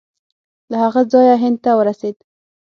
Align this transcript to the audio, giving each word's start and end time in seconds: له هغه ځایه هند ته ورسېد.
له 0.71 0.77
هغه 0.83 1.01
ځایه 1.11 1.35
هند 1.43 1.57
ته 1.63 1.71
ورسېد. 1.77 2.15